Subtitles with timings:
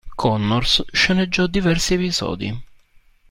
[0.17, 2.63] Connors sceneggiò diversi episodi.